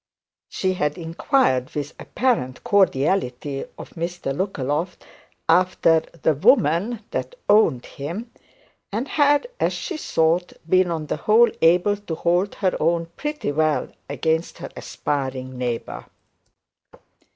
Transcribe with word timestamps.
She 0.49 0.73
had 0.73 0.97
inquired 0.97 1.75
with 1.75 1.93
apparent 1.99 2.63
cordiality 2.63 3.65
of 3.77 3.91
Mr 3.91 4.35
Lookaloft 4.35 5.03
after 5.47 5.99
'the 5.99 6.33
woman 6.33 7.01
that 7.11 7.35
owned 7.47 7.85
him,' 7.85 8.31
and 8.91 9.07
had, 9.07 9.45
as 9.59 9.73
she 9.73 9.97
thought, 9.97 10.53
been 10.67 10.89
on 10.89 11.05
the 11.05 11.17
whole 11.17 11.51
able 11.61 11.97
to 11.97 12.15
hold 12.15 12.55
her 12.55 12.75
own 12.79 13.11
pretty 13.15 13.51
well 13.51 13.89
against 14.09 14.57
her 14.57 14.69
aspiring 14.75 15.55
neighbour. 15.55 16.07